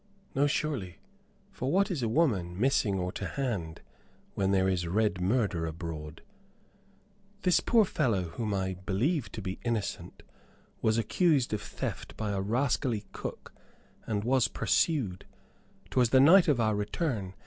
"No, 0.33 0.47
surely; 0.47 0.97
for 1.51 1.71
what 1.71 1.91
is 1.91 2.01
a 2.01 2.09
woman, 2.09 2.59
missing 2.59 2.97
or 2.97 3.11
to 3.11 3.27
hand, 3.27 3.81
when 4.33 4.49
there 4.49 4.67
is 4.67 4.87
red 4.87 5.21
murder 5.21 5.67
abroad? 5.67 6.23
This 7.43 7.59
poor 7.59 7.85
fellow, 7.85 8.23
whom 8.29 8.51
I 8.51 8.73
do 8.73 8.79
believe 8.87 9.31
to 9.33 9.43
be 9.43 9.59
innocent, 9.63 10.23
was 10.81 10.97
accused 10.97 11.53
of 11.53 11.61
theft 11.61 12.17
by 12.17 12.31
a 12.31 12.41
rascally 12.41 13.03
cook, 13.11 13.53
and 14.07 14.23
was 14.23 14.47
pursued. 14.47 15.27
'Twas 15.91 16.09
the 16.09 16.19
night 16.19 16.47
of 16.47 16.59
our 16.59 16.75
return. 16.75 17.35